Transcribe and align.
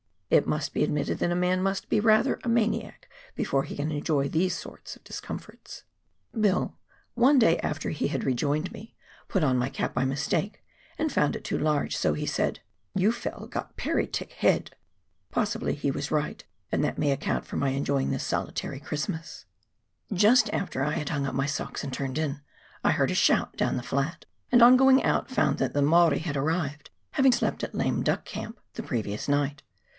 It 0.31 0.47
must 0.47 0.73
be 0.73 0.83
admitted 0.83 1.19
that 1.19 1.29
a 1.31 1.35
man 1.35 1.61
must 1.61 1.87
be 1.87 1.99
rather 1.99 2.39
a 2.43 2.49
maniac, 2.49 3.07
before 3.35 3.63
he 3.63 3.75
can 3.75 3.91
enjoy 3.91 4.29
these 4.29 4.57
sort 4.57 4.95
of 4.95 5.03
discomforts. 5.03 5.83
Bill, 6.33 6.77
one 7.13 7.37
day 7.37 7.59
after 7.59 7.89
he 7.89 8.07
had 8.07 8.23
rejoined 8.23 8.71
me, 8.71 8.95
P 9.27 9.39
210 9.41 9.59
PIONEER 9.59 9.59
WORK 9.59 9.59
IN 10.01 10.09
THE 10.09 10.15
ALPS 10.15 10.25
OF 10.25 10.33
NEW 10.33 10.37
ZEALAND. 10.39 10.39
put 10.39 10.39
on 10.39 10.39
my 10.39 10.39
cap 10.39 10.63
by 10.63 10.63
mistake, 10.63 10.63
and 10.97 11.11
found 11.13 11.35
it 11.35 11.43
too 11.43 11.57
large, 11.59 11.97
so 11.97 12.13
he 12.13 12.25
said," 12.25 12.59
You 12.99 13.11
fell' 13.11 13.45
got 13.47 13.77
pery 13.77 14.07
tick 14.07 14.29
(thick) 14.29 14.37
head"! 14.39 14.71
Possibly 15.33 15.75
he 15.75 15.91
was 15.91 16.09
right, 16.09 16.43
and 16.71 16.83
that 16.83 16.97
may 16.97 17.11
account 17.11 17.45
for 17.45 17.57
my 17.57 17.69
enjoying 17.69 18.09
this 18.09 18.25
soli 18.25 18.53
tary 18.53 18.79
Christmas! 18.79 19.45
Just 20.11 20.49
after 20.51 20.83
I 20.83 20.93
had 20.93 21.09
hung 21.09 21.27
up 21.27 21.35
my 21.35 21.45
socks 21.45 21.83
and 21.83 21.93
turned 21.93 22.17
in, 22.17 22.39
I 22.83 22.91
heard 22.91 23.11
a 23.11 23.15
shout 23.15 23.55
down 23.55 23.75
the 23.77 23.83
flat, 23.83 24.25
and 24.51 24.63
on 24.63 24.77
going 24.77 25.03
out, 25.03 25.29
found 25.29 25.59
that 25.59 25.73
the 25.73 25.83
]Maori 25.83 26.19
had 26.19 26.37
arrived, 26.37 26.89
having 27.11 27.33
slept 27.33 27.63
at 27.63 27.75
Lame 27.75 28.01
Duck 28.01 28.25
Camp 28.25 28.59
the 28.73 28.81
previous 28.81 29.27
night. 29.27 29.61